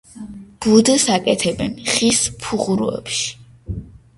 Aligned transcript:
ბუდეს 0.65 1.03
აკეთებენ 1.17 1.77
ხის 1.91 2.23
ფუღუროებში. 2.41 3.25